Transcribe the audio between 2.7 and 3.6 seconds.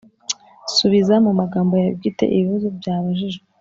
byabajijwe